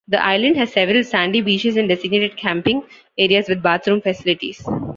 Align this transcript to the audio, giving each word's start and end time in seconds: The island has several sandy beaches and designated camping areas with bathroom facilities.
The 0.07 0.19
island 0.23 0.57
has 0.57 0.73
several 0.73 1.03
sandy 1.03 1.41
beaches 1.41 1.77
and 1.77 1.87
designated 1.87 2.35
camping 2.35 2.81
areas 3.19 3.47
with 3.47 3.61
bathroom 3.61 4.01
facilities. 4.01 4.67